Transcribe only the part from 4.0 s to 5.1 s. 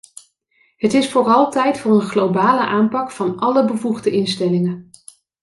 instellingen.